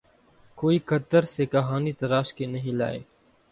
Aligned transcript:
کوئی 0.55 0.79
قطر 0.79 1.23
سے 1.23 1.45
کہانی 1.45 1.93
تراش 1.93 2.33
کے 2.33 2.45
نہیں 2.45 2.71
لائے۔ 2.71 2.99